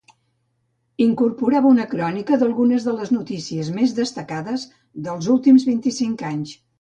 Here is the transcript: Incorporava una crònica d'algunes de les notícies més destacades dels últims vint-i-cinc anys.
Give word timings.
Incorporava 1.03 1.69
una 1.73 1.83
crònica 1.91 2.39
d'algunes 2.43 2.87
de 2.87 2.95
les 2.95 3.11
notícies 3.17 3.69
més 3.75 3.93
destacades 3.99 4.65
dels 5.09 5.29
últims 5.35 5.67
vint-i-cinc 5.69 6.25
anys. 6.31 6.57